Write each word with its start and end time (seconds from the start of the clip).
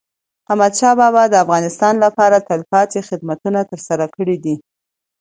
احمدشاه 0.49 0.93
بابا 0.99 1.23
د 1.29 1.33
افغانستان 1.43 1.93
لپاره 2.05 2.43
تلپاتي 2.49 2.99
خدمتونه 3.09 3.59
ترسره 3.71 4.05
کړي 4.15 4.37
دي. 4.43 4.55